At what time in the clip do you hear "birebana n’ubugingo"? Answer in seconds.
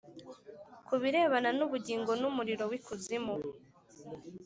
1.01-2.11